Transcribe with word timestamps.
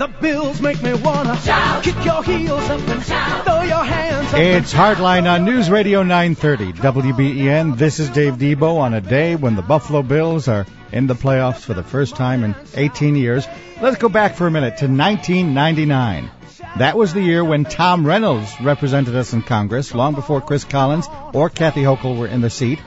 The 0.00 0.08
bills 0.08 0.62
make 0.62 0.82
me 0.82 0.94
wanna 0.94 1.36
Shout. 1.40 1.84
kick 1.84 2.02
your 2.06 2.22
heels 2.24 2.70
up 2.70 2.88
and 2.88 3.02
Shout. 3.04 3.44
throw 3.44 3.60
your 3.60 3.84
hands 3.84 4.32
up. 4.32 4.40
It's 4.40 4.72
Hardline 4.72 5.30
on 5.30 5.44
News 5.44 5.68
Radio 5.68 6.02
930 6.02 6.72
WBEN. 6.72 7.76
This 7.76 8.00
is 8.00 8.08
Dave 8.08 8.36
Debo 8.36 8.78
on 8.78 8.94
a 8.94 9.02
day 9.02 9.36
when 9.36 9.56
the 9.56 9.60
Buffalo 9.62 10.02
Bills 10.02 10.48
are 10.48 10.64
in 10.90 11.06
the 11.06 11.14
playoffs 11.14 11.60
for 11.60 11.74
the 11.74 11.82
first 11.82 12.16
time 12.16 12.44
in 12.44 12.54
18 12.74 13.14
years. 13.14 13.46
Let's 13.82 13.98
go 13.98 14.08
back 14.08 14.36
for 14.36 14.46
a 14.46 14.50
minute 14.50 14.78
to 14.78 14.86
1999. 14.86 16.30
That 16.78 16.96
was 16.96 17.12
the 17.12 17.20
year 17.20 17.44
when 17.44 17.66
Tom 17.66 18.06
Reynolds 18.06 18.50
represented 18.62 19.14
us 19.14 19.34
in 19.34 19.42
Congress, 19.42 19.94
long 19.94 20.14
before 20.14 20.40
Chris 20.40 20.64
Collins 20.64 21.08
or 21.34 21.50
Kathy 21.50 21.82
Hochul 21.82 22.16
were 22.16 22.26
in 22.26 22.40
the 22.40 22.48
seat. 22.48 22.78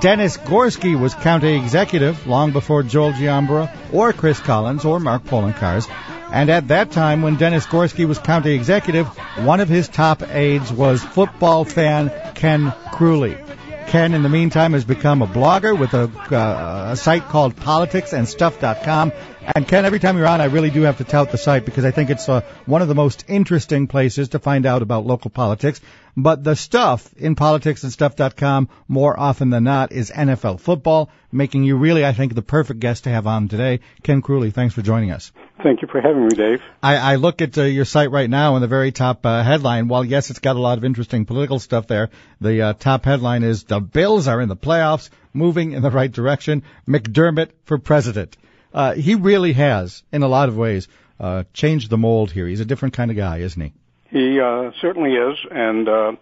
Dennis 0.00 0.36
Gorski 0.36 0.96
was 0.96 1.16
county 1.16 1.56
executive 1.56 2.28
long 2.28 2.52
before 2.52 2.84
Joel 2.84 3.12
Giambra 3.12 3.68
or 3.92 4.12
Chris 4.12 4.38
Collins 4.38 4.84
or 4.84 5.00
Mark 5.00 5.24
Poloncarz. 5.24 5.88
And 6.34 6.50
at 6.50 6.66
that 6.66 6.90
time, 6.90 7.22
when 7.22 7.36
Dennis 7.36 7.64
Gorski 7.64 8.08
was 8.08 8.18
county 8.18 8.54
executive, 8.54 9.06
one 9.46 9.60
of 9.60 9.68
his 9.68 9.86
top 9.86 10.20
aides 10.34 10.72
was 10.72 11.00
football 11.00 11.64
fan 11.64 12.10
Ken 12.34 12.72
Kruly. 12.90 13.38
Ken, 13.86 14.14
in 14.14 14.24
the 14.24 14.28
meantime, 14.28 14.72
has 14.72 14.84
become 14.84 15.22
a 15.22 15.28
blogger 15.28 15.78
with 15.78 15.94
a, 15.94 16.10
uh, 16.34 16.90
a 16.90 16.96
site 16.96 17.28
called 17.28 17.54
politicsandstuff.com. 17.54 19.12
And 19.54 19.68
Ken, 19.68 19.84
every 19.84 20.00
time 20.00 20.16
you're 20.16 20.26
on, 20.26 20.40
I 20.40 20.46
really 20.46 20.70
do 20.70 20.82
have 20.82 20.98
to 20.98 21.04
tout 21.04 21.30
the 21.30 21.38
site 21.38 21.64
because 21.64 21.84
I 21.84 21.92
think 21.92 22.10
it's 22.10 22.28
uh, 22.28 22.40
one 22.66 22.82
of 22.82 22.88
the 22.88 22.96
most 22.96 23.24
interesting 23.28 23.86
places 23.86 24.30
to 24.30 24.40
find 24.40 24.66
out 24.66 24.82
about 24.82 25.06
local 25.06 25.30
politics. 25.30 25.80
But 26.16 26.42
the 26.42 26.56
stuff 26.56 27.14
in 27.16 27.36
politicsandstuff.com 27.36 28.70
more 28.88 29.18
often 29.18 29.50
than 29.50 29.62
not 29.62 29.92
is 29.92 30.10
NFL 30.10 30.58
football, 30.58 31.10
making 31.30 31.62
you 31.62 31.76
really, 31.76 32.04
I 32.04 32.12
think, 32.12 32.34
the 32.34 32.42
perfect 32.42 32.80
guest 32.80 33.04
to 33.04 33.10
have 33.10 33.28
on 33.28 33.46
today. 33.46 33.78
Ken 34.02 34.20
Kruly, 34.20 34.52
thanks 34.52 34.74
for 34.74 34.82
joining 34.82 35.12
us. 35.12 35.30
Thank 35.64 35.80
you 35.80 35.88
for 35.88 35.98
having 35.98 36.26
me, 36.26 36.34
Dave. 36.34 36.60
I, 36.82 36.96
I 36.96 37.14
look 37.14 37.40
at 37.40 37.56
uh, 37.56 37.62
your 37.62 37.86
site 37.86 38.10
right 38.10 38.28
now, 38.28 38.54
and 38.54 38.62
the 38.62 38.68
very 38.68 38.92
top 38.92 39.24
uh, 39.24 39.42
headline, 39.42 39.88
while 39.88 40.04
yes, 40.04 40.28
it's 40.28 40.38
got 40.38 40.56
a 40.56 40.58
lot 40.58 40.76
of 40.76 40.84
interesting 40.84 41.24
political 41.24 41.58
stuff 41.58 41.86
there, 41.86 42.10
the 42.38 42.60
uh, 42.60 42.72
top 42.74 43.06
headline 43.06 43.42
is 43.42 43.64
The 43.64 43.80
Bills 43.80 44.28
are 44.28 44.42
in 44.42 44.50
the 44.50 44.56
playoffs, 44.56 45.08
moving 45.32 45.72
in 45.72 45.80
the 45.80 45.90
right 45.90 46.12
direction. 46.12 46.64
McDermott 46.86 47.48
for 47.64 47.78
president. 47.78 48.36
Uh, 48.74 48.92
he 48.92 49.14
really 49.14 49.54
has, 49.54 50.02
in 50.12 50.22
a 50.22 50.28
lot 50.28 50.50
of 50.50 50.56
ways, 50.58 50.86
uh, 51.18 51.44
changed 51.54 51.88
the 51.88 51.96
mold 51.96 52.30
here. 52.30 52.46
He's 52.46 52.60
a 52.60 52.66
different 52.66 52.92
kind 52.92 53.10
of 53.10 53.16
guy, 53.16 53.38
isn't 53.38 53.62
he? 53.62 53.72
He 54.10 54.38
uh, 54.38 54.70
certainly 54.82 55.12
is, 55.12 55.38
and 55.50 55.88
uh, 55.88 56.12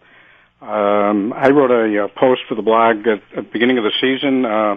um, 0.61 1.33
I 1.33 1.49
wrote 1.49 1.73
a, 1.73 2.05
a 2.05 2.09
post 2.09 2.43
for 2.49 2.55
the 2.55 2.63
blog 2.63 3.09
at, 3.09 3.23
at 3.37 3.45
the 3.45 3.51
beginning 3.53 3.79
of 3.79 3.83
the 3.83 3.93
season, 4.01 4.45
uh, 4.45 4.77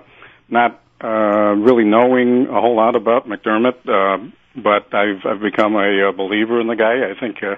not 0.50 0.82
uh, 1.04 1.54
really 1.54 1.84
knowing 1.84 2.48
a 2.48 2.60
whole 2.60 2.76
lot 2.76 2.96
about 2.96 3.28
McDermott, 3.28 3.88
uh, 3.88 4.28
but 4.56 4.94
I've 4.94 5.26
I've 5.26 5.42
become 5.42 5.76
a, 5.76 6.10
a 6.10 6.14
believer 6.14 6.62
in 6.62 6.68
the 6.68 6.76
guy. 6.76 7.10
I 7.10 7.20
think 7.20 7.44
uh, 7.44 7.56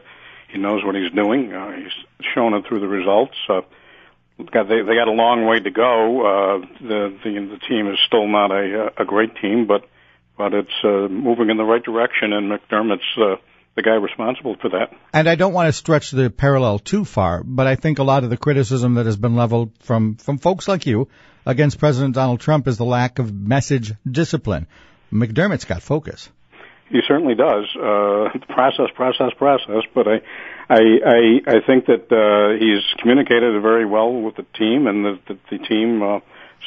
he 0.50 0.58
knows 0.58 0.84
what 0.84 0.96
he's 0.96 1.12
doing. 1.12 1.54
Uh, 1.54 1.72
he's 1.72 2.26
shown 2.34 2.54
it 2.54 2.66
through 2.68 2.80
the 2.80 2.88
results. 2.88 3.36
Uh, 3.50 3.62
got 4.52 4.68
they 4.68 4.82
they 4.82 4.96
got 4.96 5.08
a 5.08 5.12
long 5.12 5.46
way 5.46 5.60
to 5.60 5.72
go. 5.72 6.22
Uh, 6.22 6.66
the 6.82 7.18
the 7.24 7.30
the 7.30 7.60
team 7.68 7.92
is 7.92 8.00
still 8.06 8.28
not 8.28 8.52
a 8.52 8.92
a 8.98 9.06
great 9.06 9.36
team, 9.38 9.68
but 9.68 9.88
but 10.38 10.54
it's 10.54 10.84
uh, 10.84 11.08
moving 11.10 11.50
in 11.50 11.58
the 11.58 11.64
right 11.64 11.84
direction, 11.84 12.34
and 12.34 12.52
McDermott's 12.52 13.18
uh, 13.18 13.36
the 13.76 13.84
guy 13.84 13.96
responsible 13.96 14.56
for 14.60 14.70
that. 14.70 14.92
And 15.14 15.30
I 15.30 15.36
don't 15.36 15.54
want 15.54 15.68
to 15.68 15.74
stretch 15.74 16.12
the 16.12 16.30
parallel 16.30 16.80
too 16.80 17.06
far, 17.06 17.44
but 17.44 17.68
I 17.68 17.76
think 17.76 18.00
a 18.00 18.04
lot 18.04 18.24
of 18.24 18.30
the 18.30 18.38
criticism 18.38 18.96
that 18.96 19.06
has 19.06 19.18
been 19.18 19.36
leveled 19.36 19.72
from 19.80 20.16
from 20.16 20.38
folks 20.38 20.68
like 20.68 20.86
you 20.86 21.10
against 21.46 21.80
President 21.80 22.16
Donald 22.16 22.40
Trump 22.40 22.68
is 22.68 22.78
the 22.78 22.86
lack 22.86 23.20
of 23.20 23.34
message 23.34 23.94
discipline. 24.10 24.68
McDermott's 25.12 25.66
got 25.66 25.82
focus. 25.82 26.30
He 26.90 27.00
certainly 27.08 27.36
does. 27.36 27.66
Uh, 27.76 28.30
process, 28.50 28.88
process, 28.96 29.32
process. 29.38 29.84
But 29.94 30.08
I, 30.08 30.16
I, 30.70 30.80
I, 30.80 31.42
I 31.48 31.66
think 31.66 31.86
that 31.88 32.12
uh, 32.12 32.58
he's 32.60 32.84
communicated 33.02 33.62
very 33.62 33.86
well 33.86 34.14
with 34.14 34.36
the 34.36 34.46
team, 34.58 34.88
and 34.88 35.06
that 35.06 35.20
the, 35.28 35.38
the 35.52 35.58
team 35.66 36.02
uh, 36.02 36.20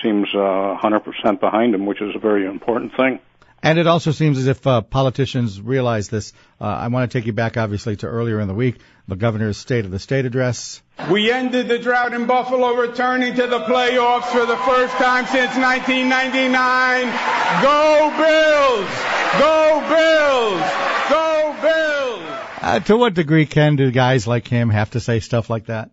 seems 0.03 0.29
uh, 0.35 0.79
100% 0.83 1.41
behind 1.41 1.75
him, 1.75 1.87
which 1.87 2.01
is 2.01 2.15
a 2.15 2.19
very 2.19 2.47
important 2.47 2.93
thing. 2.97 3.21
And 3.63 3.79
it 3.79 3.87
also 3.87 4.11
seems 4.11 4.39
as 4.39 4.47
if 4.47 4.67
uh, 4.67 4.81
politicians 4.81 5.61
realize 5.61 6.09
this. 6.09 6.33
Uh, 6.59 6.65
I 6.65 6.89
want 6.89 7.11
to 7.11 7.19
take 7.19 7.27
you 7.27 7.35
back, 7.35 7.59
obviously, 7.59 7.95
to 7.97 8.07
earlier 8.07 8.41
in 8.41 8.49
the 8.49 8.55
week, 8.55 8.79
the 9.07 9.17
governor's 9.17 9.59
State 9.59 9.85
of 9.85 9.91
the 9.91 9.99
State 9.99 10.25
address. 10.25 10.81
We 11.11 11.31
ended 11.31 11.69
the 11.69 11.79
drought 11.79 12.15
in 12.15 12.27
Buffalo, 12.27 12.75
returning 12.75 13.35
to 13.35 13.47
the 13.47 13.61
playoffs 13.61 14.33
for 14.33 14.47
the 14.47 14.57
first 14.57 14.95
time 14.95 15.27
since 15.27 15.55
1999. 15.57 17.05
Go 17.63 18.11
Bills! 18.17 19.20
Go 19.39 19.81
Bills! 19.89 20.63
Go 21.09 21.57
Bills! 21.63 22.39
Uh, 22.63 22.81
to 22.81 22.97
what 22.97 23.15
degree 23.15 23.47
can 23.47 23.77
do 23.77 23.91
guys 23.91 24.27
like 24.27 24.49
him 24.49 24.71
have 24.71 24.91
to 24.91 25.01
say 25.01 25.21
stuff 25.21 25.49
like 25.49 25.67
that? 25.67 25.91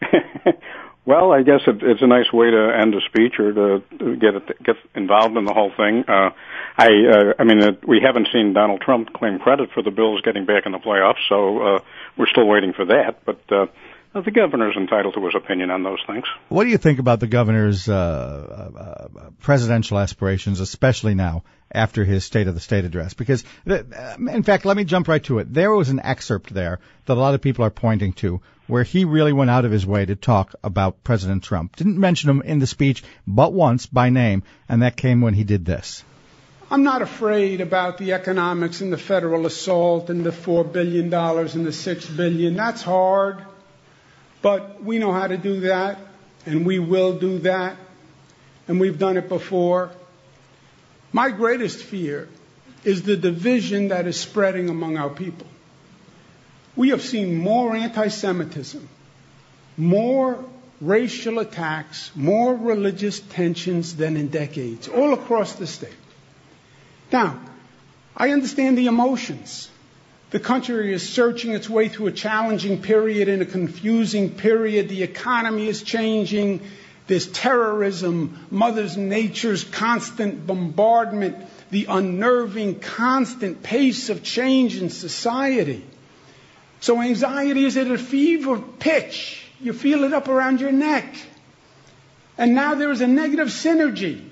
well, 1.04 1.32
I 1.32 1.42
guess 1.42 1.60
it, 1.66 1.82
it's 1.82 2.02
a 2.02 2.06
nice 2.06 2.32
way 2.32 2.50
to 2.50 2.76
end 2.80 2.94
a 2.94 3.00
speech 3.02 3.38
or 3.38 3.52
to, 3.52 3.82
to 3.98 4.16
get 4.16 4.34
it, 4.34 4.62
get 4.62 4.76
involved 4.94 5.36
in 5.36 5.44
the 5.44 5.52
whole 5.52 5.72
thing. 5.76 6.04
Uh, 6.08 6.30
I, 6.78 6.88
uh, 6.88 7.34
I 7.38 7.44
mean, 7.44 7.62
uh, 7.62 7.72
we 7.86 8.00
haven't 8.00 8.28
seen 8.32 8.54
Donald 8.54 8.80
Trump 8.80 9.12
claim 9.12 9.38
credit 9.38 9.70
for 9.72 9.82
the 9.82 9.90
Bills 9.90 10.22
getting 10.22 10.46
back 10.46 10.64
in 10.66 10.72
the 10.72 10.78
playoffs, 10.78 11.28
so 11.28 11.58
uh, 11.58 11.80
we're 12.16 12.28
still 12.28 12.46
waiting 12.46 12.72
for 12.72 12.86
that. 12.86 13.24
But 13.24 13.40
uh, 13.50 13.66
the 14.12 14.30
governor's 14.30 14.76
entitled 14.76 15.14
to 15.14 15.24
his 15.24 15.34
opinion 15.34 15.70
on 15.70 15.82
those 15.82 16.00
things. 16.06 16.24
What 16.48 16.64
do 16.64 16.70
you 16.70 16.78
think 16.78 16.98
about 16.98 17.20
the 17.20 17.28
governor's 17.28 17.88
uh, 17.88 19.08
uh, 19.14 19.30
presidential 19.40 19.98
aspirations, 19.98 20.60
especially 20.60 21.14
now 21.14 21.44
after 21.70 22.04
his 22.04 22.24
State 22.24 22.48
of 22.48 22.54
the 22.54 22.60
State 22.60 22.84
address? 22.84 23.14
Because, 23.14 23.44
uh, 23.68 23.82
in 24.18 24.42
fact, 24.42 24.64
let 24.64 24.76
me 24.76 24.84
jump 24.84 25.06
right 25.06 25.22
to 25.24 25.38
it. 25.38 25.52
There 25.52 25.72
was 25.72 25.90
an 25.90 26.00
excerpt 26.00 26.52
there 26.52 26.80
that 27.06 27.16
a 27.16 27.20
lot 27.20 27.34
of 27.34 27.40
people 27.40 27.64
are 27.64 27.70
pointing 27.70 28.12
to 28.14 28.40
where 28.66 28.82
he 28.82 29.04
really 29.04 29.32
went 29.32 29.50
out 29.50 29.64
of 29.64 29.70
his 29.70 29.86
way 29.86 30.04
to 30.04 30.16
talk 30.16 30.54
about 30.62 31.04
President 31.04 31.44
Trump. 31.44 31.76
Didn't 31.76 31.98
mention 31.98 32.30
him 32.30 32.42
in 32.42 32.58
the 32.58 32.66
speech, 32.66 33.02
but 33.26 33.52
once 33.52 33.86
by 33.86 34.10
name, 34.10 34.42
and 34.68 34.82
that 34.82 34.96
came 34.96 35.20
when 35.20 35.34
he 35.34 35.44
did 35.44 35.64
this. 35.64 36.04
I'm 36.70 36.84
not 36.84 37.02
afraid 37.02 37.60
about 37.60 37.98
the 37.98 38.12
economics 38.12 38.80
and 38.80 38.92
the 38.92 38.98
federal 38.98 39.44
assault 39.46 40.08
and 40.08 40.24
the 40.24 40.30
$4 40.30 40.72
billion 40.72 41.12
and 41.12 41.66
the 41.66 41.72
6 41.72 42.06
billion. 42.10 42.54
That's 42.54 42.82
hard. 42.82 43.44
But 44.42 44.82
we 44.82 44.98
know 44.98 45.12
how 45.12 45.26
to 45.26 45.36
do 45.36 45.60
that, 45.60 45.98
and 46.46 46.64
we 46.64 46.78
will 46.78 47.18
do 47.18 47.40
that, 47.40 47.76
and 48.68 48.80
we've 48.80 48.98
done 48.98 49.16
it 49.16 49.28
before. 49.28 49.90
My 51.12 51.30
greatest 51.30 51.82
fear 51.82 52.28
is 52.84 53.02
the 53.02 53.16
division 53.16 53.88
that 53.88 54.06
is 54.06 54.18
spreading 54.18 54.70
among 54.70 54.96
our 54.96 55.10
people. 55.10 55.46
We 56.76 56.90
have 56.90 57.02
seen 57.02 57.36
more 57.36 57.74
anti 57.74 58.08
Semitism, 58.08 58.88
more 59.76 60.42
racial 60.80 61.40
attacks, 61.40 62.10
more 62.14 62.54
religious 62.54 63.20
tensions 63.20 63.96
than 63.96 64.16
in 64.16 64.28
decades, 64.28 64.88
all 64.88 65.12
across 65.12 65.54
the 65.54 65.66
state. 65.66 65.92
Now, 67.12 67.38
I 68.16 68.30
understand 68.30 68.78
the 68.78 68.86
emotions. 68.86 69.68
The 70.30 70.40
country 70.40 70.92
is 70.92 71.08
searching 71.08 71.52
its 71.52 71.68
way 71.68 71.88
through 71.88 72.08
a 72.08 72.12
challenging 72.12 72.82
period 72.82 73.28
in 73.28 73.42
a 73.42 73.46
confusing 73.46 74.30
period. 74.30 74.88
The 74.88 75.02
economy 75.02 75.66
is 75.66 75.82
changing. 75.82 76.60
There's 77.08 77.26
terrorism, 77.26 78.46
Mother 78.50 78.88
Nature's 78.96 79.64
constant 79.64 80.46
bombardment, 80.46 81.36
the 81.70 81.86
unnerving, 81.88 82.78
constant 82.78 83.62
pace 83.62 84.08
of 84.08 84.22
change 84.22 84.80
in 84.80 84.90
society. 84.90 85.84
So 86.78 87.00
anxiety 87.00 87.64
is 87.64 87.76
at 87.76 87.90
a 87.90 87.98
fever 87.98 88.58
pitch. 88.58 89.44
You 89.60 89.72
feel 89.72 90.04
it 90.04 90.12
up 90.12 90.28
around 90.28 90.60
your 90.60 90.72
neck. 90.72 91.16
And 92.38 92.54
now 92.54 92.74
there 92.74 92.92
is 92.92 93.00
a 93.00 93.08
negative 93.08 93.48
synergy 93.48 94.30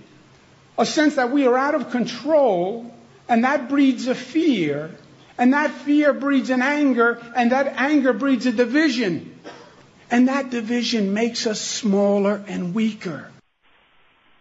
a 0.78 0.86
sense 0.86 1.16
that 1.16 1.32
we 1.32 1.46
are 1.46 1.58
out 1.58 1.74
of 1.74 1.90
control, 1.90 2.94
and 3.28 3.44
that 3.44 3.68
breeds 3.68 4.06
a 4.06 4.14
fear, 4.14 4.92
and 5.38 5.52
that 5.52 5.70
fear 5.70 6.12
breeds 6.12 6.50
an 6.50 6.62
anger, 6.62 7.18
and 7.34 7.52
that 7.52 7.74
anger 7.76 8.12
breeds 8.12 8.46
a 8.46 8.52
division. 8.52 9.38
And 10.10 10.28
that 10.28 10.50
division 10.50 11.14
makes 11.14 11.46
us 11.46 11.60
smaller 11.60 12.42
and 12.48 12.74
weaker. 12.74 13.28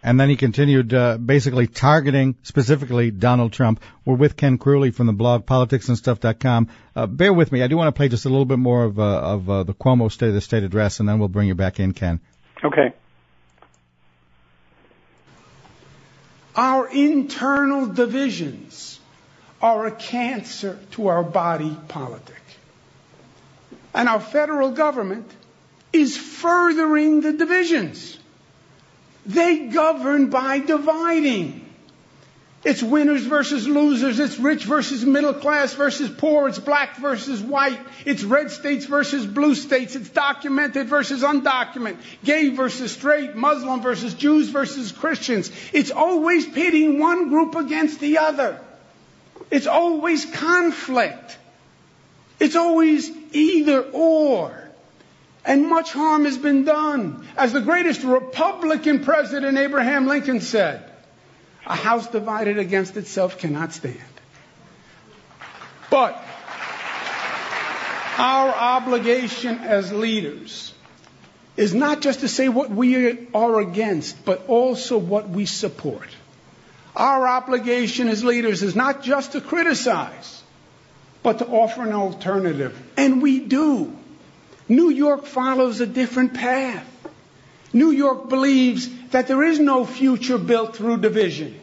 And 0.01 0.19
then 0.19 0.29
he 0.29 0.37
continued 0.37 0.93
uh, 0.93 1.17
basically 1.17 1.67
targeting 1.67 2.35
specifically 2.43 3.11
Donald 3.11 3.51
Trump. 3.51 3.81
We're 4.05 4.15
with 4.15 4.37
Ken 4.37 4.57
Kruly 4.57 4.93
from 4.93 5.07
the 5.07 5.13
blog 5.13 5.45
politicsandstuff.com. 5.45 6.69
Uh, 6.95 7.07
bear 7.07 7.33
with 7.33 7.51
me. 7.51 7.61
I 7.61 7.67
do 7.67 7.75
want 7.75 7.93
to 7.93 7.97
play 7.97 8.07
just 8.07 8.25
a 8.25 8.29
little 8.29 8.45
bit 8.45 8.59
more 8.59 8.85
of, 8.85 8.99
uh, 8.99 9.03
of 9.03 9.49
uh, 9.49 9.63
the 9.63 9.73
Cuomo 9.73 10.11
State 10.11 10.29
of 10.29 10.33
the 10.33 10.41
State 10.41 10.63
address, 10.63 10.99
and 10.99 11.09
then 11.09 11.19
we'll 11.19 11.27
bring 11.27 11.47
you 11.47 11.55
back 11.55 11.79
in, 11.79 11.93
Ken. 11.93 12.21
Okay. 12.63 12.93
Our 16.55 16.87
internal 16.87 17.87
divisions 17.87 18.99
are 19.61 19.87
a 19.87 19.91
cancer 19.91 20.77
to 20.91 21.07
our 21.07 21.23
body 21.23 21.75
politic. 21.87 22.41
And 23.93 24.07
our 24.07 24.19
federal 24.19 24.71
government 24.71 25.29
is 25.91 26.17
furthering 26.17 27.21
the 27.21 27.33
divisions. 27.33 28.17
They 29.25 29.67
govern 29.67 30.29
by 30.29 30.59
dividing. 30.59 31.63
It's 32.63 32.83
winners 32.83 33.23
versus 33.23 33.67
losers. 33.67 34.19
It's 34.19 34.37
rich 34.37 34.65
versus 34.65 35.05
middle 35.05 35.33
class 35.33 35.73
versus 35.73 36.09
poor. 36.09 36.49
It's 36.49 36.59
black 36.59 36.97
versus 36.97 37.41
white. 37.41 37.79
It's 38.05 38.23
red 38.23 38.51
states 38.51 38.85
versus 38.85 39.25
blue 39.25 39.55
states. 39.55 39.95
It's 39.95 40.09
documented 40.09 40.87
versus 40.87 41.23
undocumented. 41.23 41.97
Gay 42.23 42.49
versus 42.49 42.91
straight. 42.91 43.35
Muslim 43.35 43.81
versus 43.81 44.13
Jews 44.13 44.49
versus 44.49 44.91
Christians. 44.91 45.51
It's 45.71 45.91
always 45.91 46.45
pitting 46.45 46.99
one 46.99 47.29
group 47.29 47.55
against 47.55 47.99
the 47.99 48.17
other. 48.17 48.59
It's 49.51 49.67
always 49.67 50.25
conflict. 50.25 51.37
It's 52.39 52.55
always 52.55 53.09
either 53.33 53.81
or 53.81 54.67
and 55.47 55.65
much 55.65 55.93
harm 55.93 56.25
has 56.25 56.37
been 56.37 56.65
done. 56.65 57.25
As 57.37 57.53
the 57.53 57.61
greatest 57.61 58.03
Republican 58.03 59.03
president 59.03 59.57
Abraham 59.57 60.05
Lincoln 60.05 60.41
said, 60.41 60.83
a 61.65 61.75
house 61.75 62.07
divided 62.07 62.59
against 62.59 62.97
itself 62.97 63.37
cannot 63.39 63.71
stand. 63.71 63.97
But 65.89 66.21
our 68.17 68.49
obligation 68.49 69.59
as 69.59 69.91
leaders 69.93 70.73
is 71.55 71.73
not 71.73 72.01
just 72.01 72.19
to 72.19 72.27
say 72.27 72.49
what 72.49 72.69
we 72.69 73.27
are 73.33 73.59
against, 73.61 74.25
but 74.25 74.47
also 74.47 74.97
what 74.97 75.29
we 75.29 75.45
support. 75.45 76.09
Our 76.97 77.27
obligation 77.27 78.07
as 78.07 78.23
leaders 78.23 78.63
is 78.63 78.75
not 78.75 79.03
just 79.03 79.33
to 79.33 79.41
criticize, 79.41 80.41
but 81.21 81.37
to 81.39 81.45
offer 81.45 81.83
an 81.83 81.93
alternative. 81.93 82.75
And 82.97 83.21
we 83.21 83.39
do. 83.39 83.95
New 84.67 84.89
York 84.89 85.25
follows 85.25 85.79
a 85.79 85.85
different 85.85 86.33
path. 86.33 86.85
New 87.71 87.91
York 87.91 88.29
believes 88.29 88.89
that 89.09 89.27
there 89.27 89.43
is 89.43 89.59
no 89.59 89.85
future 89.85 90.39
built 90.39 90.75
through 90.75 90.97
division, 90.97 91.59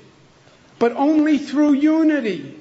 but 0.78 0.92
only 0.92 1.38
through 1.38 1.72
unity. 1.72 2.56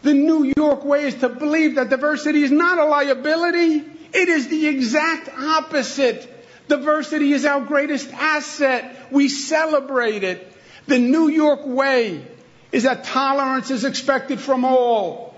The 0.00 0.14
New 0.14 0.52
York 0.56 0.86
way 0.86 1.04
is 1.04 1.16
to 1.16 1.28
believe 1.28 1.74
that 1.74 1.90
diversity 1.90 2.42
is 2.42 2.50
not 2.50 2.78
a 2.78 2.84
liability, 2.84 3.84
it 4.14 4.28
is 4.28 4.48
the 4.48 4.68
exact 4.68 5.28
opposite. 5.36 6.32
Diversity 6.68 7.32
is 7.32 7.44
our 7.44 7.60
greatest 7.60 8.10
asset. 8.12 9.12
We 9.12 9.28
celebrate 9.28 10.24
it. 10.24 10.55
The 10.86 10.98
New 10.98 11.28
York 11.28 11.66
way 11.66 12.24
is 12.72 12.84
that 12.84 13.04
tolerance 13.04 13.70
is 13.70 13.84
expected 13.84 14.40
from 14.40 14.64
all, 14.64 15.34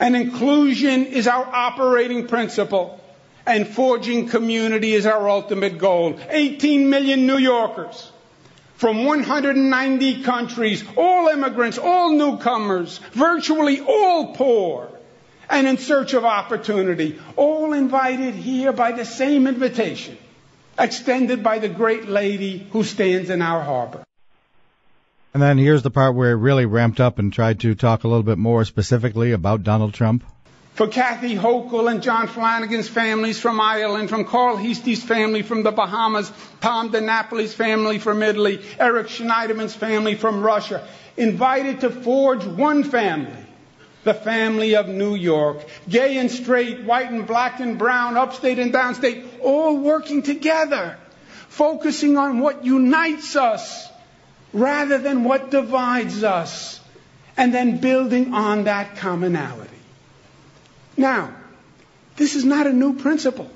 and 0.00 0.16
inclusion 0.16 1.06
is 1.06 1.26
our 1.28 1.44
operating 1.44 2.26
principle 2.26 3.00
and 3.46 3.66
forging 3.66 4.28
community 4.28 4.92
is 4.94 5.06
our 5.06 5.28
ultimate 5.28 5.78
goal. 5.78 6.18
18 6.28 6.90
million 6.90 7.26
New 7.26 7.38
Yorkers 7.38 8.12
from 8.76 9.04
190 9.04 10.22
countries, 10.22 10.84
all 10.96 11.28
immigrants, 11.28 11.78
all 11.78 12.12
newcomers, 12.12 12.98
virtually 13.12 13.80
all 13.80 14.34
poor, 14.34 14.90
and 15.48 15.66
in 15.66 15.78
search 15.78 16.14
of 16.14 16.24
opportunity, 16.24 17.18
all 17.36 17.72
invited 17.72 18.34
here 18.34 18.72
by 18.72 18.92
the 18.92 19.04
same 19.04 19.46
invitation 19.46 20.16
extended 20.78 21.42
by 21.42 21.58
the 21.58 21.68
great 21.68 22.08
lady 22.08 22.66
who 22.70 22.84
stands 22.84 23.30
in 23.30 23.42
our 23.42 23.62
harbor. 23.62 24.04
And 25.38 25.42
then 25.44 25.58
here's 25.58 25.84
the 25.84 25.90
part 25.92 26.16
where 26.16 26.32
it 26.32 26.38
really 26.38 26.66
ramped 26.66 26.98
up 26.98 27.20
and 27.20 27.32
tried 27.32 27.60
to 27.60 27.76
talk 27.76 28.02
a 28.02 28.08
little 28.08 28.24
bit 28.24 28.38
more 28.38 28.64
specifically 28.64 29.30
about 29.30 29.62
Donald 29.62 29.94
Trump. 29.94 30.24
For 30.74 30.88
Kathy 30.88 31.36
Hochul 31.36 31.88
and 31.88 32.02
John 32.02 32.26
Flanagan's 32.26 32.88
families 32.88 33.38
from 33.38 33.60
Ireland, 33.60 34.08
from 34.08 34.24
Carl 34.24 34.56
Heastie's 34.56 35.04
family 35.04 35.42
from 35.42 35.62
the 35.62 35.70
Bahamas, 35.70 36.32
Tom 36.60 36.90
DiNapoli's 36.90 37.54
family 37.54 38.00
from 38.00 38.20
Italy, 38.24 38.60
Eric 38.80 39.06
Schneiderman's 39.06 39.76
family 39.76 40.16
from 40.16 40.42
Russia, 40.42 40.84
invited 41.16 41.82
to 41.82 41.90
forge 41.90 42.42
one 42.42 42.82
family, 42.82 43.46
the 44.02 44.14
family 44.14 44.74
of 44.74 44.88
New 44.88 45.14
York, 45.14 45.64
gay 45.88 46.18
and 46.18 46.32
straight, 46.32 46.82
white 46.82 47.12
and 47.12 47.28
black 47.28 47.60
and 47.60 47.78
brown, 47.78 48.16
upstate 48.16 48.58
and 48.58 48.74
downstate, 48.74 49.24
all 49.40 49.76
working 49.76 50.22
together, 50.22 50.98
focusing 51.46 52.16
on 52.16 52.40
what 52.40 52.64
unites 52.64 53.36
us 53.36 53.88
rather 54.52 54.98
than 54.98 55.24
what 55.24 55.50
divides 55.50 56.22
us, 56.24 56.80
and 57.36 57.54
then 57.54 57.78
building 57.78 58.34
on 58.34 58.64
that 58.64 58.96
commonality. 58.96 59.70
Now, 60.96 61.32
this 62.16 62.34
is 62.34 62.44
not 62.44 62.66
a 62.66 62.72
new 62.72 62.94
principle. 62.94 63.50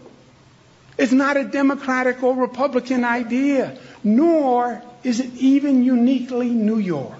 It's 0.97 1.13
not 1.13 1.37
a 1.37 1.45
Democratic 1.45 2.23
or 2.23 2.37
Republican 2.37 3.05
idea, 3.05 3.79
nor 4.05 4.83
is 5.03 5.21
it 5.21 5.33
even 5.35 5.83
uniquely 5.83 6.51
New 6.51 6.79
York. 6.79 7.19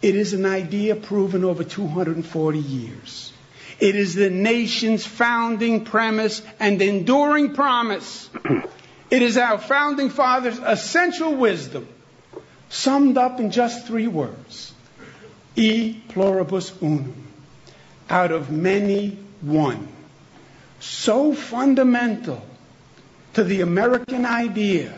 It 0.00 0.16
is 0.16 0.32
an 0.32 0.46
idea 0.46 0.96
proven 0.96 1.44
over 1.44 1.64
240 1.64 2.58
years. 2.58 3.32
It 3.78 3.94
is 3.94 4.14
the 4.14 4.30
nation's 4.30 5.06
founding 5.06 5.84
premise 5.84 6.42
and 6.58 6.80
enduring 6.80 7.54
promise. 7.54 8.30
it 9.10 9.22
is 9.22 9.36
our 9.36 9.58
founding 9.58 10.08
fathers' 10.08 10.58
essential 10.58 11.34
wisdom, 11.34 11.86
summed 12.72 13.18
up 13.18 13.38
in 13.38 13.50
just 13.50 13.86
three 13.86 14.06
words 14.08 14.72
E 15.54 16.00
pluribus 16.08 16.72
unum 16.80 17.28
out 18.08 18.32
of 18.32 18.50
many 18.50 19.18
one. 19.42 19.86
So 20.80 21.34
fundamental 21.34 22.42
to 23.34 23.44
the 23.44 23.60
American 23.60 24.24
idea 24.24 24.94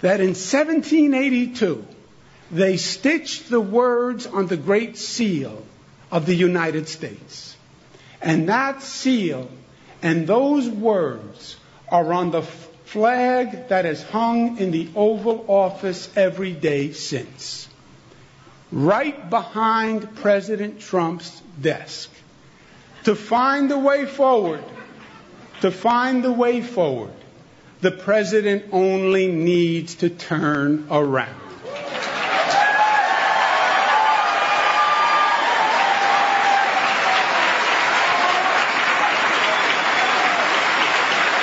that 0.00 0.20
in 0.20 0.28
1782 0.28 1.84
they 2.52 2.76
stitched 2.76 3.50
the 3.50 3.60
words 3.60 4.26
on 4.26 4.46
the 4.46 4.56
Great 4.56 4.96
Seal 4.96 5.64
of 6.10 6.26
the 6.26 6.34
United 6.34 6.88
States. 6.88 7.56
And 8.20 8.48
that 8.48 8.82
seal 8.82 9.50
and 10.02 10.26
those 10.26 10.68
words 10.68 11.56
are 11.88 12.12
on 12.12 12.30
the 12.30 12.42
flag 12.92 13.68
that 13.68 13.86
has 13.86 14.02
hung 14.02 14.58
in 14.58 14.70
the 14.70 14.86
Oval 14.94 15.46
Office 15.48 16.10
every 16.14 16.52
day 16.52 16.92
since. 16.92 17.66
Right 18.70 19.30
behind 19.30 20.14
President 20.16 20.78
Trump's 20.78 21.40
desk 21.58 22.10
to 23.04 23.14
find 23.14 23.70
the 23.70 23.78
way 23.78 24.04
forward, 24.04 24.62
to 25.62 25.70
find 25.70 26.22
the 26.22 26.32
way 26.32 26.60
forward, 26.60 27.14
the 27.80 27.90
president 27.90 28.66
only 28.72 29.26
needs 29.26 29.94
to 29.96 30.10
turn 30.10 30.86
around. 30.90 31.40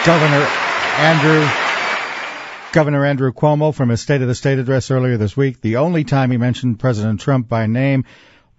Governor 0.06 0.69
Andrew 1.00 1.48
Governor 2.74 3.06
Andrew 3.06 3.32
Cuomo 3.32 3.74
from 3.74 3.88
his 3.88 4.02
State 4.02 4.22
of 4.22 4.28
the 4.28 4.36
State 4.36 4.60
address 4.60 4.92
earlier 4.92 5.16
this 5.16 5.36
week, 5.38 5.62
the 5.62 5.78
only 5.78 6.04
time 6.04 6.30
he 6.30 6.36
mentioned 6.36 6.78
President 6.78 7.22
Trump 7.22 7.48
by 7.48 7.68
name 7.68 8.04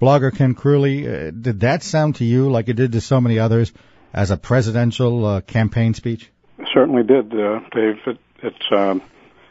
blogger 0.01 0.35
Ken 0.35 0.55
Kruly, 0.55 1.07
uh, 1.07 1.31
did 1.33 1.61
that 1.61 1.83
sound 1.83 2.17
to 2.17 2.25
you 2.25 2.51
like 2.51 2.71
it 2.71 2.77
did 2.77 2.93
to 2.93 3.03
so 3.03 3.21
many 3.21 3.39
others 3.39 3.75
as 4.15 4.31
a 4.31 4.39
presidential 4.39 5.27
uh, 5.27 5.41
campaign 5.43 5.93
speech? 5.93 6.31
It 6.59 6.69
certainly 6.73 7.03
did, 7.03 7.31
uh, 7.31 7.61
Dave. 7.73 7.99
It, 8.07 8.19
it's 8.43 8.73
um, 8.75 9.03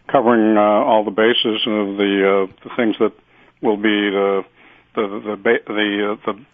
covering 0.07 0.57
uh, 0.57 0.61
all 0.61 1.05
the 1.05 1.11
bases 1.11 1.61
of 1.67 1.95
the 1.95 2.47
uh, 2.49 2.53
the 2.67 2.75
things 2.75 2.95
that 2.99 3.13
will 3.61 3.77
be 3.77 4.09
the 4.09 4.43
the 4.95 5.01
the 5.01 5.59
the, 5.67 6.17
uh, 6.17 6.33
the 6.33 6.45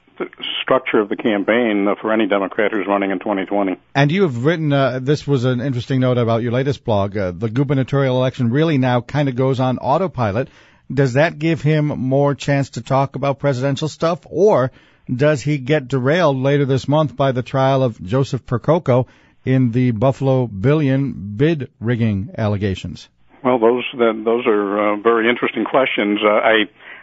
structure 0.62 1.00
of 1.00 1.10
the 1.10 1.15
campaign 1.15 1.88
for 2.01 2.12
any 2.12 2.27
Democrat 2.27 2.72
who's 2.72 2.88
running 2.88 3.12
in 3.12 3.19
2020. 3.19 3.77
And 3.93 4.12
you 4.12 4.24
have 4.24 4.45
written, 4.45 4.74
uh, 4.74 5.00
this 5.01 5.27
was 5.27 5.45
an 5.45 5.62
interesting 5.62 6.00
note 6.00 6.17
about 6.17 6.41
your 6.41 6.51
latest 6.51 6.84
blog. 6.84 7.15
Uh, 7.17 7.31
the 7.31 7.50
gubernatorial 7.50 8.17
election 8.17 8.51
really 8.51 8.77
now 8.77 9.01
kind 9.01 9.29
of 9.29 9.36
goes 9.36 9.60
on 9.60 9.77
autopilot 9.77 10.50
does 10.91 11.13
that 11.13 11.39
give 11.39 11.62
him 11.62 11.88
more 11.88 12.36
chance 12.36 12.72
to 12.72 12.81
talk 12.81 13.15
about 13.15 13.39
presidential 13.39 13.88
stuff, 13.88 14.19
or 14.25 14.72
does 15.13 15.41
he 15.41 15.57
get 15.57 15.88
derailed 15.88 16.38
later 16.38 16.65
this 16.65 16.88
month 16.88 17.15
by 17.15 17.31
the 17.31 17.43
trial 17.43 17.84
of 17.84 18.01
Joseph 18.01 18.45
Percoco 18.45 19.07
in 19.43 19.72
the 19.72 19.91
Buffalo 19.91 20.48
Billion 20.48 21.36
bid 21.38 21.72
rigging 21.79 22.31
allegations? 22.38 23.10
Well, 23.43 23.60
those 23.60 23.84
those 23.95 24.48
are 24.48 24.93
uh, 24.93 24.95
very 24.98 25.29
interesting 25.29 25.65
questions. 25.65 26.19
Uh, 26.24 26.29
I 26.29 26.53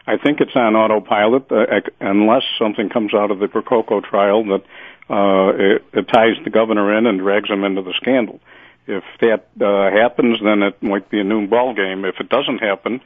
I 0.06 0.16
think 0.16 0.40
it's 0.40 0.56
on 0.56 0.75
autopilot 0.75 1.50
uh, 1.50 1.80
unless 2.00 2.42
something 2.59 2.88
comes 2.88 3.14
out 3.14 3.30
of 3.30 3.38
the 3.38 3.47
Percoco 3.47 4.02
trial 4.02 4.44
that 4.44 4.62
uh, 5.09 5.52
it, 5.56 5.85
it 5.92 6.09
ties 6.09 6.42
the 6.44 6.50
governor 6.50 6.97
in 6.97 7.06
and 7.06 7.21
drags 7.21 7.49
him 7.49 7.64
into 7.64 7.82
the 7.82 7.94
scandal. 8.00 8.40
If 8.87 9.04
that 9.21 9.47
uh, 9.61 9.90
happens, 9.97 10.38
then 10.42 10.62
it 10.62 10.82
might 10.82 11.09
be 11.09 11.21
a 11.21 11.25
new 11.25 11.47
ball 11.47 11.75
game. 11.75 12.04
If 12.04 12.16
it 12.18 12.28
doesn't 12.28 12.59
happen, 12.59 13.00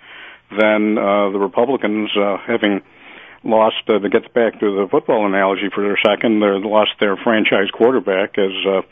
then 0.51 0.97
uh, 0.97 1.31
the 1.31 1.39
Republicans, 1.39 2.11
uh, 2.17 2.39
having 2.47 2.81
lost, 3.45 3.83
uh, 3.89 3.99
to 3.99 4.09
get 4.09 4.33
back 4.33 4.59
to 4.61 4.75
the 4.75 4.89
football 4.91 5.27
analogy 5.27 5.69
for 5.75 5.93
a 5.93 5.97
second, 6.05 6.41
they 6.41 6.47
lost 6.47 6.93
their 6.99 7.17
franchise 7.17 7.71
quarterback 7.73 8.39
as 8.39 8.53
uh, 8.67 8.83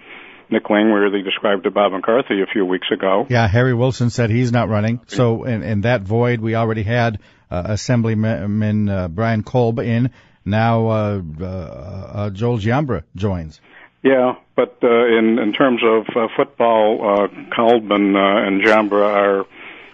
Nick 0.51 0.69
Langworthy 0.71 1.23
described 1.23 1.65
to 1.65 1.71
Bob 1.71 1.93
McCarthy 1.93 2.43
a 2.43 2.47
few 2.47 2.65
weeks 2.65 2.89
ago. 2.93 3.27
Yeah, 3.29 3.47
Harry 3.49 3.75
Wilson 3.75 4.11
said 4.11 4.31
he's 4.31 4.53
not 4.53 4.69
running. 4.69 5.01
So 5.07 5.45
in, 5.45 5.63
in 5.63 5.81
that 5.83 6.03
void, 6.03 6.41
we 6.41 6.55
already 6.55 6.83
had 6.83 7.21
uh, 7.51 7.63
Assemblyman 7.67 8.89
uh, 8.89 9.09
Brian 9.09 9.43
Kolb 9.43 9.79
in. 9.79 10.11
Now 10.45 10.89
uh, 10.89 11.23
uh, 11.41 11.45
uh, 11.45 12.31
Joel 12.31 12.59
Giambra 12.59 13.05
joins. 13.17 13.61
Yeah, 14.03 14.35
but 14.55 14.77
uh, 14.83 15.07
in 15.07 15.39
in 15.39 15.55
terms 15.55 15.81
of 15.83 16.07
uh, 16.15 16.29
football, 16.37 17.01
uh, 17.01 17.29
Kolb 17.57 17.91
and, 17.91 18.15
uh, 18.15 18.21
and 18.21 18.63
Giambra 18.63 19.03
are 19.03 19.41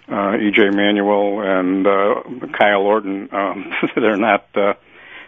uh, 0.09 0.37
EJ 0.37 0.75
Manuel 0.75 1.41
and 1.41 1.87
uh, 1.87 2.49
Kyle 2.59 2.83
Orton. 2.83 3.29
Um, 3.33 3.73
they're 3.95 4.17
not 4.17 4.47
uh, 4.57 4.75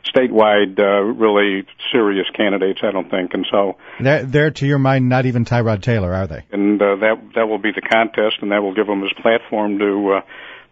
statewide 0.05 0.79
uh, 0.79 1.03
really 1.03 1.67
serious 1.91 2.27
candidates, 2.35 2.81
I 2.83 2.91
don't 2.91 3.11
think, 3.11 3.35
and 3.35 3.47
so 3.51 3.77
they're, 4.01 4.25
they're 4.25 4.51
to 4.51 4.67
your 4.67 4.79
mind 4.79 5.09
not 5.09 5.27
even 5.27 5.45
Tyrod 5.45 5.83
Taylor, 5.83 6.13
are 6.13 6.27
they? 6.27 6.45
And 6.53 6.81
uh, 6.81 6.97
that 6.97 7.23
that 7.35 7.49
will 7.49 7.59
be 7.59 7.73
the 7.73 7.83
contest, 7.83 8.37
and 8.43 8.53
that 8.53 8.63
will 8.63 8.75
give 8.75 8.87
them 8.87 9.03
his 9.03 9.13
platform 9.21 9.79
to 9.79 10.13
uh, 10.13 10.21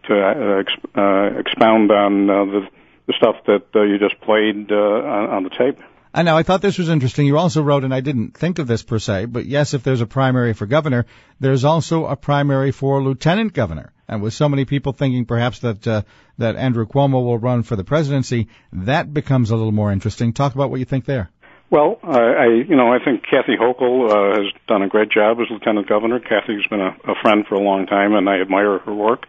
to 0.07 0.13
uh, 0.13 0.63
exp- 0.63 0.95
uh, 0.95 1.39
expound 1.39 1.91
on 1.91 2.29
uh, 2.29 2.45
the 2.45 2.67
the 3.07 3.13
stuff 3.17 3.35
that 3.45 3.63
uh, 3.75 3.81
you 3.81 3.97
just 3.97 4.19
played 4.21 4.71
uh, 4.71 4.75
on, 4.75 5.29
on 5.29 5.43
the 5.43 5.49
tape. 5.49 5.79
I 6.13 6.23
know. 6.23 6.35
I 6.35 6.43
thought 6.43 6.61
this 6.61 6.77
was 6.77 6.89
interesting. 6.89 7.25
You 7.25 7.37
also 7.37 7.63
wrote, 7.63 7.85
and 7.85 7.93
I 7.93 8.01
didn't 8.01 8.35
think 8.35 8.59
of 8.59 8.67
this 8.67 8.83
per 8.83 8.99
se, 8.99 9.25
but 9.25 9.45
yes, 9.45 9.73
if 9.73 9.83
there's 9.83 10.01
a 10.01 10.05
primary 10.05 10.53
for 10.53 10.65
governor, 10.65 11.05
there's 11.39 11.63
also 11.63 12.05
a 12.05 12.17
primary 12.17 12.71
for 12.71 13.01
lieutenant 13.01 13.53
governor. 13.53 13.93
And 14.11 14.21
with 14.21 14.33
so 14.33 14.49
many 14.49 14.65
people 14.65 14.91
thinking 14.91 15.23
perhaps 15.23 15.59
that 15.59 15.87
uh, 15.87 16.01
that 16.37 16.57
Andrew 16.57 16.85
Cuomo 16.85 17.23
will 17.23 17.39
run 17.39 17.63
for 17.63 17.77
the 17.77 17.85
presidency, 17.85 18.49
that 18.73 19.13
becomes 19.13 19.51
a 19.51 19.55
little 19.55 19.71
more 19.71 19.89
interesting. 19.89 20.33
Talk 20.33 20.53
about 20.53 20.69
what 20.69 20.81
you 20.81 20.85
think 20.85 21.05
there. 21.05 21.31
Well, 21.69 21.97
uh, 22.03 22.09
I 22.09 22.47
you 22.47 22.75
know 22.75 22.91
I 22.91 23.01
think 23.03 23.23
Kathy 23.23 23.55
Hochul 23.55 24.11
uh, 24.11 24.41
has 24.43 24.53
done 24.67 24.81
a 24.81 24.89
great 24.89 25.09
job 25.11 25.37
as 25.39 25.47
lieutenant 25.49 25.87
governor. 25.87 26.19
Kathy's 26.19 26.67
been 26.69 26.81
a, 26.81 26.89
a 27.09 27.15
friend 27.21 27.45
for 27.47 27.55
a 27.55 27.61
long 27.61 27.87
time, 27.87 28.13
and 28.13 28.29
I 28.29 28.41
admire 28.41 28.79
her 28.79 28.93
work. 28.93 29.23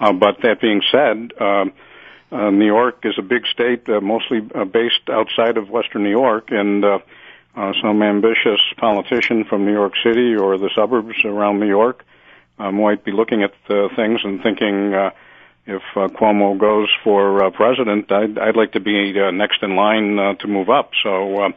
Uh, 0.00 0.14
but 0.14 0.38
that 0.42 0.60
being 0.60 0.80
said. 0.90 1.32
Um, 1.40 1.72
uh, 2.32 2.48
New 2.48 2.64
York 2.64 3.00
is 3.04 3.12
a 3.18 3.22
big 3.22 3.42
state, 3.52 3.86
uh, 3.90 4.00
mostly 4.00 4.38
uh, 4.54 4.64
based 4.64 5.10
outside 5.10 5.58
of 5.58 5.68
Western 5.68 6.02
New 6.02 6.08
York, 6.08 6.48
and 6.48 6.82
uh, 6.82 6.98
uh, 7.54 7.72
some 7.82 8.02
ambitious 8.02 8.58
politician 8.78 9.44
from 9.44 9.66
New 9.66 9.74
York 9.74 9.92
City 10.02 10.34
or 10.34 10.56
the 10.56 10.70
suburbs 10.74 11.22
around 11.26 11.60
New 11.60 11.68
York 11.68 12.06
might 12.70 13.04
be 13.04 13.12
looking 13.12 13.42
at 13.42 13.52
uh, 13.68 13.88
things 13.96 14.20
and 14.24 14.42
thinking, 14.42 14.94
uh, 14.94 15.10
if 15.66 15.82
uh, 15.96 16.08
Cuomo 16.08 16.58
goes 16.58 16.88
for 17.04 17.50
president, 17.50 18.10
I'd, 18.10 18.38
I'd 18.38 18.56
like 18.56 18.72
to 18.72 18.80
be 18.80 19.12
next 19.32 19.62
in 19.62 19.76
line 19.76 20.36
to 20.38 20.46
move 20.48 20.68
up. 20.70 20.90
So. 21.02 21.52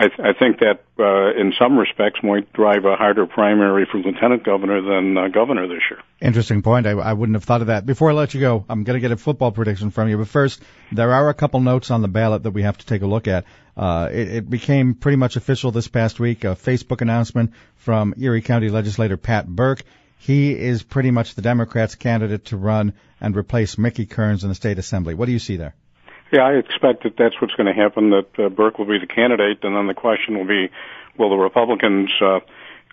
I, 0.00 0.06
th- 0.06 0.20
I 0.20 0.32
think 0.32 0.60
that 0.60 0.84
uh, 1.00 1.40
in 1.40 1.52
some 1.58 1.76
respects 1.76 2.20
might 2.22 2.52
drive 2.52 2.84
a 2.84 2.94
harder 2.94 3.26
primary 3.26 3.84
for 3.90 3.98
lieutenant 3.98 4.44
governor 4.44 4.80
than 4.80 5.18
uh, 5.18 5.26
governor 5.26 5.66
this 5.66 5.82
year. 5.90 5.98
Interesting 6.20 6.62
point. 6.62 6.86
I, 6.86 6.92
I 6.92 7.12
wouldn't 7.14 7.34
have 7.34 7.42
thought 7.42 7.62
of 7.62 7.66
that. 7.66 7.84
Before 7.84 8.08
I 8.08 8.12
let 8.12 8.32
you 8.32 8.38
go, 8.38 8.64
I'm 8.68 8.84
going 8.84 8.94
to 8.94 9.00
get 9.00 9.10
a 9.10 9.16
football 9.16 9.50
prediction 9.50 9.90
from 9.90 10.08
you. 10.08 10.16
But 10.16 10.28
first, 10.28 10.62
there 10.92 11.12
are 11.12 11.28
a 11.28 11.34
couple 11.34 11.58
notes 11.58 11.90
on 11.90 12.02
the 12.02 12.08
ballot 12.08 12.44
that 12.44 12.52
we 12.52 12.62
have 12.62 12.78
to 12.78 12.86
take 12.86 13.02
a 13.02 13.08
look 13.08 13.26
at. 13.26 13.44
Uh, 13.76 14.08
it, 14.12 14.28
it 14.28 14.50
became 14.50 14.94
pretty 14.94 15.16
much 15.16 15.34
official 15.34 15.72
this 15.72 15.88
past 15.88 16.20
week. 16.20 16.44
A 16.44 16.54
Facebook 16.54 17.00
announcement 17.00 17.54
from 17.74 18.14
Erie 18.18 18.42
County 18.42 18.68
legislator 18.68 19.16
Pat 19.16 19.48
Burke. 19.48 19.82
He 20.18 20.52
is 20.52 20.82
pretty 20.82 21.10
much 21.10 21.34
the 21.34 21.42
Democrats' 21.42 21.94
candidate 21.94 22.46
to 22.46 22.56
run 22.56 22.92
and 23.20 23.36
replace 23.36 23.78
Mickey 23.78 24.06
Kearns 24.06 24.42
in 24.42 24.48
the 24.48 24.54
state 24.54 24.78
assembly. 24.78 25.14
What 25.14 25.26
do 25.26 25.32
you 25.32 25.38
see 25.38 25.56
there? 25.56 25.74
Yeah, 26.30 26.42
I 26.42 26.52
expect 26.54 27.04
that 27.04 27.16
that's 27.16 27.40
what's 27.40 27.54
going 27.54 27.74
to 27.74 27.80
happen. 27.80 28.10
That 28.10 28.38
uh, 28.38 28.48
Burke 28.50 28.78
will 28.78 28.86
be 28.86 28.98
the 28.98 29.06
candidate, 29.06 29.60
and 29.62 29.74
then 29.74 29.86
the 29.86 29.94
question 29.94 30.36
will 30.36 30.46
be, 30.46 30.70
will 31.16 31.30
the 31.30 31.36
Republicans 31.36 32.10
uh, 32.20 32.40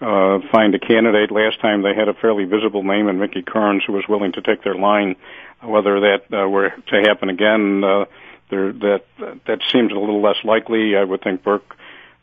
uh, 0.02 0.40
find 0.52 0.74
a 0.74 0.80
candidate? 0.80 1.32
Last 1.32 1.60
time 1.60 1.82
they 1.82 1.94
had 1.94 2.08
a 2.08 2.14
fairly 2.14 2.46
visible 2.46 2.84
name 2.84 3.10
in 3.10 3.20
Mickey 3.20 3.42
Kearns, 3.42 3.84
who 3.86 3.94
was 3.94 4.06
willing 4.08 4.32
to 4.34 4.42
take 4.42 4.64
their 4.64 4.76
line. 4.76 5.16
Whether 5.62 6.00
that 6.02 6.24
uh, 6.32 6.48
were 6.48 6.70
to 6.70 7.02
happen 7.08 7.30
again, 7.30 7.84
uh, 7.84 8.06
there, 8.50 8.72
that 8.72 9.04
that 9.48 9.60
seems 9.72 9.92
a 9.92 9.96
little 9.96 10.22
less 10.22 10.38
likely. 10.44 10.96
I 10.96 11.04
would 11.04 11.22
think 11.22 11.44
Burke 11.44 11.76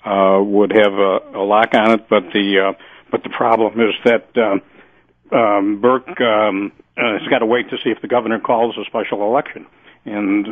uh, 0.04 0.40
would 0.42 0.70
have 0.72 0.92
a, 0.92 1.18
a 1.34 1.42
lock 1.42 1.74
on 1.74 1.92
it, 1.92 2.08
but 2.08 2.24
the 2.32 2.68
uh, 2.68 2.82
but 3.10 3.22
the 3.22 3.30
problem 3.30 3.80
is 3.80 3.94
that 4.04 4.28
um, 4.36 4.62
um, 5.32 5.80
Burke 5.80 6.20
um, 6.20 6.72
uh, 6.96 7.18
has 7.18 7.28
got 7.28 7.38
to 7.38 7.46
wait 7.46 7.70
to 7.70 7.76
see 7.82 7.90
if 7.90 8.00
the 8.02 8.08
governor 8.08 8.38
calls 8.38 8.76
a 8.78 8.84
special 8.84 9.22
election, 9.22 9.66
and 10.04 10.48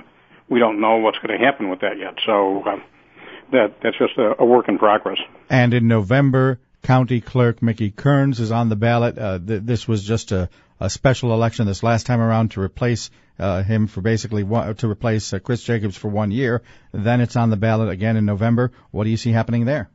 we 0.48 0.58
don't 0.58 0.80
know 0.80 0.96
what's 0.98 1.18
going 1.18 1.38
to 1.38 1.44
happen 1.44 1.68
with 1.68 1.80
that 1.80 1.98
yet. 1.98 2.14
So 2.24 2.62
uh, 2.66 2.76
that 3.52 3.74
that's 3.82 3.98
just 3.98 4.16
a, 4.18 4.40
a, 4.40 4.44
work 4.44 4.68
in 4.68 4.78
progress. 4.78 5.18
And 5.48 5.74
in 5.74 5.88
November, 5.88 6.60
County 6.82 7.20
Clerk 7.20 7.62
Mickey 7.62 7.90
Kearns 7.90 8.40
is 8.40 8.50
on 8.50 8.68
the 8.68 8.76
ballot. 8.76 9.18
Uh, 9.18 9.38
th- 9.38 9.62
this 9.62 9.86
was 9.86 10.02
just 10.02 10.32
a, 10.32 10.48
a 10.78 10.88
special 10.88 11.32
election 11.32 11.66
this 11.66 11.82
last 11.82 12.06
time 12.06 12.20
around 12.20 12.52
to 12.52 12.60
replace 12.60 13.10
uh, 13.38 13.62
him 13.62 13.86
for 13.86 14.00
basically 14.00 14.42
one, 14.42 14.74
to 14.76 14.88
replace 14.88 15.32
uh, 15.32 15.38
Chris 15.38 15.62
Jacobs 15.62 15.96
for 15.96 16.08
one 16.08 16.30
year. 16.30 16.62
Then 16.92 17.20
it's 17.20 17.36
on 17.36 17.50
the 17.50 17.56
ballot 17.56 17.88
again 17.88 18.16
in 18.16 18.24
November. 18.24 18.72
What 18.90 19.04
do 19.04 19.10
you 19.10 19.16
see 19.16 19.32
happening 19.32 19.64
there? 19.64 19.90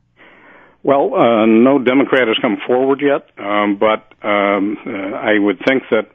Well, 0.82 1.14
uh, 1.14 1.46
no 1.46 1.78
Democrat 1.78 2.28
has 2.28 2.36
come 2.40 2.58
forward 2.66 3.00
yet, 3.00 3.28
um, 3.38 3.76
but 3.78 4.06
um, 4.26 4.78
uh, 4.86 5.16
I 5.16 5.38
would 5.38 5.58
think 5.66 5.82
that 5.90 6.08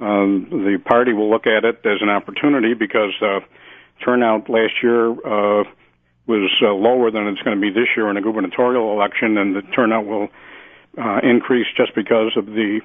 um, 0.00 0.48
the 0.50 0.78
party 0.84 1.12
will 1.12 1.30
look 1.30 1.46
at 1.46 1.64
it 1.64 1.84
as 1.84 2.00
an 2.00 2.08
opportunity 2.08 2.74
because 2.74 3.12
uh, 3.20 3.40
turnout 4.04 4.48
last 4.48 4.74
year 4.82 5.10
uh, 5.10 5.64
was 6.26 6.50
uh, 6.62 6.72
lower 6.72 7.10
than 7.10 7.26
it's 7.26 7.42
going 7.42 7.56
to 7.56 7.60
be 7.60 7.70
this 7.70 7.88
year 7.96 8.08
in 8.10 8.16
a 8.16 8.22
gubernatorial 8.22 8.92
election, 8.92 9.36
and 9.36 9.56
the 9.56 9.62
turnout 9.74 10.06
will 10.06 10.28
uh, 10.96 11.20
increase 11.22 11.66
just 11.76 11.94
because 11.94 12.32
of 12.36 12.46
the 12.46 12.80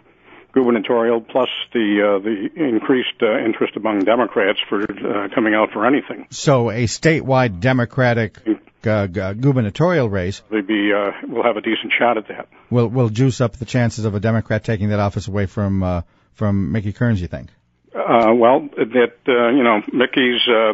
gubernatorial 0.53 1.21
plus 1.21 1.49
the 1.73 2.17
uh, 2.17 2.23
the 2.23 2.49
increased 2.55 3.21
uh, 3.21 3.43
interest 3.43 3.75
among 3.75 3.99
Democrats 3.99 4.59
for 4.69 4.83
uh, 4.83 5.27
coming 5.33 5.53
out 5.53 5.71
for 5.71 5.85
anything. 5.85 6.27
So 6.29 6.69
a 6.69 6.85
statewide 6.85 7.59
Democratic 7.59 8.37
uh, 8.85 9.07
gubernatorial 9.07 10.09
race. 10.09 10.41
They'd 10.49 10.65
be 10.65 10.91
uh, 10.93 11.11
will 11.27 11.43
have 11.43 11.57
a 11.57 11.61
decent 11.61 11.93
shot 11.97 12.17
at 12.17 12.27
that. 12.29 12.47
Will 12.69 12.87
will 12.87 13.09
juice 13.09 13.41
up 13.41 13.57
the 13.57 13.65
chances 13.65 14.05
of 14.05 14.15
a 14.15 14.19
Democrat 14.19 14.63
taking 14.63 14.89
that 14.89 14.99
office 14.99 15.27
away 15.27 15.47
from 15.47 15.83
uh, 15.83 16.01
from 16.35 16.71
Mickey 16.71 16.93
Kearns. 16.93 17.21
You 17.21 17.27
think? 17.27 17.49
Uh, 17.93 18.33
well, 18.33 18.69
that 18.77 19.13
uh, 19.27 19.49
you 19.49 19.63
know 19.63 19.81
Mickey's. 19.91 20.41
Uh, 20.47 20.73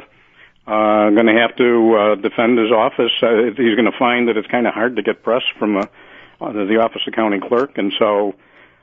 uh, 0.67 1.09
going 1.09 1.25
to 1.25 1.33
have 1.33 1.55
to 1.55 1.95
uh, 1.97 2.15
defend 2.21 2.59
his 2.59 2.71
office. 2.71 3.09
Uh, 3.23 3.49
he's 3.57 3.73
going 3.73 3.89
to 3.89 3.97
find 3.97 4.27
that 4.27 4.37
it's 4.37 4.47
kind 4.47 4.67
of 4.67 4.73
hard 4.75 4.97
to 4.97 5.01
get 5.01 5.23
press 5.23 5.41
from 5.57 5.77
uh, 5.77 5.81
uh, 6.39 6.53
the 6.53 6.77
office 6.79 7.01
of 7.07 7.13
county 7.13 7.39
clerk, 7.39 7.79
and 7.79 7.91
so 7.97 8.35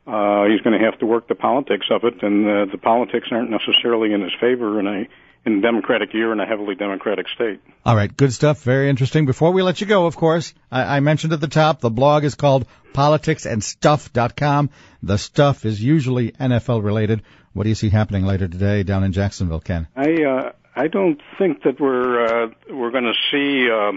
uh, 0.07 0.45
he's 0.45 0.61
going 0.61 0.79
to 0.79 0.85
have 0.85 0.99
to 1.01 1.07
work 1.07 1.29
the 1.29 1.35
politics 1.35 1.87
of 1.91 2.05
it. 2.05 2.23
And 2.23 2.47
uh, 2.47 2.67
the 2.71 2.79
politics 2.79 3.29
aren't 3.31 3.51
necessarily 3.51 4.13
in 4.13 4.23
his 4.23 4.33
favor 4.41 4.79
in 4.79 4.87
a 4.87 5.09
in 5.45 5.59
a 5.59 5.61
democratic 5.61 6.13
year 6.13 6.33
in 6.33 6.41
a 6.41 6.47
heavily 6.47 6.75
democratic 6.75 7.27
state. 7.29 7.61
All 7.85 7.95
right, 7.95 8.15
good 8.15 8.33
stuff. 8.33 8.63
Very 8.63 8.91
interesting. 8.91 9.27
Before 9.27 9.53
we 9.53 9.63
let 9.63 9.81
you 9.81 9.87
go, 9.87 10.07
of 10.07 10.17
course, 10.17 10.53
I, 10.73 10.97
I 10.97 11.01
mentioned 11.01 11.33
at 11.33 11.41
the 11.41 11.49
top 11.49 11.81
the 11.81 11.91
blog 11.91 12.25
is 12.25 12.35
called 12.35 12.67
politicsandstuff.com. 12.95 14.71
The 15.03 15.19
stuff 15.19 15.65
is 15.65 15.83
usually 15.83 16.33
NFL 16.33 16.83
related. 16.83 17.23
What 17.53 17.63
do 17.63 17.69
you 17.69 17.77
see 17.77 17.91
happening 17.91 18.25
later 18.25 18.49
today 18.49 18.83
down 18.83 19.05
in 19.05 19.13
Jacksonville, 19.13 19.61
Ken? 19.61 19.87
I 19.97 20.25
uh, 20.25 20.53
I 20.75 20.89
don't 20.89 21.21
think 21.39 21.63
that 21.63 21.81
we're 21.81 22.25
uh, 22.25 22.49
we're 22.69 22.91
going 22.91 23.05
to 23.05 23.15
see 23.31 23.71
uh, 23.71 23.93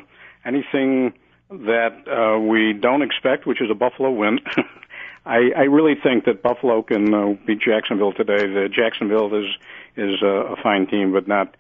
anything 0.46 1.14
that 1.50 2.08
uh, 2.08 2.40
we 2.40 2.74
don't 2.74 3.02
expect, 3.02 3.48
which 3.48 3.60
is 3.62 3.70
a 3.72 3.76
Buffalo 3.76 4.12
win. 4.12 4.40
I, 5.26 5.52
I 5.56 5.64
really 5.64 5.96
think 6.02 6.26
that 6.26 6.42
Buffalo 6.42 6.82
can 6.82 7.14
uh, 7.14 7.34
beat 7.46 7.60
Jacksonville 7.62 8.14
today. 8.14 8.48
The 8.48 8.70
Jacksonville 8.70 9.34
is 9.36 9.50
is 9.98 10.22
a, 10.22 10.54
a 10.54 10.56
fine 10.64 10.88
team, 10.88 11.12
but 11.12 11.28
not 11.28 11.56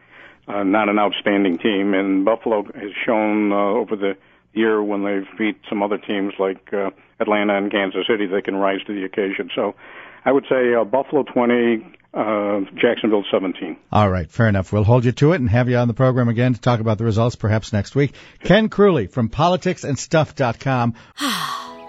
uh, 0.47 0.63
not 0.63 0.89
an 0.89 0.97
outstanding 0.97 1.57
team. 1.57 1.93
And 1.93 2.25
Buffalo 2.25 2.63
has 2.63 2.91
shown 3.05 3.51
uh, 3.51 3.55
over 3.55 3.95
the 3.95 4.17
year 4.53 4.81
when 4.81 5.03
they've 5.03 5.27
beat 5.37 5.59
some 5.69 5.83
other 5.83 5.97
teams 5.97 6.33
like 6.39 6.73
uh, 6.73 6.89
Atlanta 7.19 7.57
and 7.57 7.71
Kansas 7.71 8.05
City, 8.09 8.25
they 8.25 8.41
can 8.41 8.55
rise 8.55 8.79
to 8.87 8.93
the 8.93 9.03
occasion. 9.03 9.49
So 9.55 9.75
I 10.25 10.31
would 10.31 10.45
say 10.49 10.73
uh, 10.73 10.83
Buffalo 10.85 11.23
20, 11.23 11.85
uh, 12.13 12.61
Jacksonville 12.75 13.25
17. 13.31 13.77
All 13.91 14.09
right, 14.09 14.29
fair 14.29 14.47
enough. 14.47 14.73
We'll 14.73 14.83
hold 14.83 15.05
you 15.05 15.11
to 15.13 15.33
it 15.33 15.41
and 15.41 15.49
have 15.49 15.69
you 15.69 15.77
on 15.77 15.87
the 15.87 15.93
program 15.93 16.29
again 16.29 16.53
to 16.53 16.61
talk 16.61 16.79
about 16.79 16.97
the 16.97 17.05
results 17.05 17.35
perhaps 17.35 17.71
next 17.71 17.95
week. 17.95 18.15
Ken 18.43 18.69
Kruly 18.69 19.09
from 19.09 19.29
politicsandstuff.com. 19.29 20.95